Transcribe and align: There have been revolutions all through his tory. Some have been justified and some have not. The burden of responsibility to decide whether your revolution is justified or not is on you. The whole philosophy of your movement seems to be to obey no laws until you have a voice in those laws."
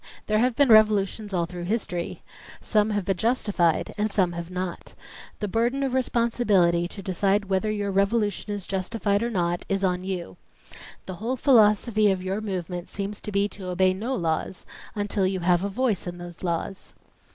There 0.25 0.39
have 0.39 0.55
been 0.55 0.69
revolutions 0.69 1.31
all 1.31 1.45
through 1.45 1.65
his 1.65 1.85
tory. 1.85 2.23
Some 2.59 2.89
have 2.89 3.05
been 3.05 3.17
justified 3.17 3.93
and 3.99 4.11
some 4.11 4.31
have 4.31 4.49
not. 4.49 4.95
The 5.41 5.47
burden 5.47 5.83
of 5.83 5.93
responsibility 5.93 6.87
to 6.87 7.03
decide 7.03 7.45
whether 7.51 7.69
your 7.69 7.91
revolution 7.91 8.51
is 8.51 8.65
justified 8.65 9.21
or 9.21 9.29
not 9.29 9.63
is 9.69 9.83
on 9.83 10.03
you. 10.03 10.37
The 11.05 11.17
whole 11.17 11.35
philosophy 11.35 12.09
of 12.09 12.23
your 12.23 12.41
movement 12.41 12.89
seems 12.89 13.19
to 13.19 13.31
be 13.31 13.47
to 13.49 13.67
obey 13.69 13.93
no 13.93 14.15
laws 14.15 14.65
until 14.95 15.27
you 15.27 15.41
have 15.41 15.63
a 15.63 15.69
voice 15.69 16.07
in 16.07 16.17
those 16.17 16.41
laws." 16.41 16.95